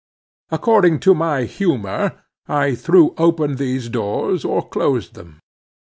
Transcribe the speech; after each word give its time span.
According 0.49 0.99
to 1.01 1.13
my 1.13 1.43
humor 1.43 2.23
I 2.47 2.73
threw 2.73 3.13
open 3.19 3.57
these 3.57 3.87
doors, 3.87 4.43
or 4.43 4.67
closed 4.67 5.13
them. 5.13 5.39